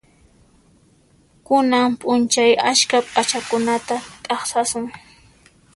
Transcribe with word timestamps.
Kunan 1.45 1.89
p'unchay 1.99 2.51
askha 2.71 2.97
p'achakunata 3.13 3.95
t'aqsasun. 4.23 4.85